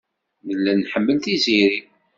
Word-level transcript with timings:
Nella 0.47 0.71
nḥemmel 0.79 1.17
Tiziri. 1.23 1.79